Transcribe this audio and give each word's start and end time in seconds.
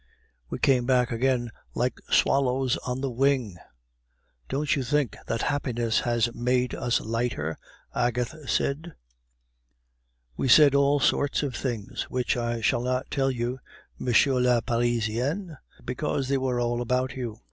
We 0.49 0.57
came 0.57 0.87
back 0.87 1.11
again 1.11 1.51
like 1.75 1.99
swallows 2.09 2.75
on 2.87 3.01
the 3.01 3.11
wing. 3.11 3.57
'Don't 4.49 4.75
you 4.75 4.81
think 4.81 5.15
that 5.27 5.43
happiness 5.43 5.99
has 5.99 6.33
made 6.33 6.73
us 6.73 6.99
lighter?' 7.01 7.59
Agathe 7.93 8.49
said. 8.49 8.95
We 10.35 10.47
said 10.47 10.73
all 10.73 10.99
sorts 10.99 11.43
of 11.43 11.55
things, 11.55 12.07
which 12.09 12.35
I 12.35 12.61
shall 12.61 12.81
not 12.81 13.11
tell 13.11 13.29
you, 13.29 13.59
Monsieur 13.99 14.39
le 14.41 14.59
Parisien, 14.63 15.55
because 15.85 16.29
they 16.29 16.37
were 16.39 16.59
all 16.59 16.81
about 16.81 17.13
you. 17.15 17.37